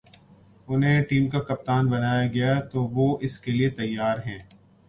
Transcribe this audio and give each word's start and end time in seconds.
انہیں 0.67 1.03
ٹیم 1.03 1.27
کا 1.29 1.39
کپتان 1.39 1.89
بنایا 1.89 2.25
گیا 2.27 2.59
تو 2.71 2.83
وہ 2.87 3.07
اس 3.21 3.39
کے 3.39 3.51
لیے 3.51 3.69
تیار 3.75 4.17
ہیں 4.25 4.39